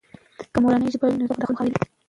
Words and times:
که 0.53 0.57
مورنۍ 0.63 0.89
ژبه 0.93 1.05
وي، 1.07 1.17
نو 1.19 1.25
زده 1.27 1.31
کړه 1.37 1.43
به 1.45 1.49
له 1.51 1.55
خنډونو 1.55 1.57
خالي 1.59 1.73
وي. 1.79 1.85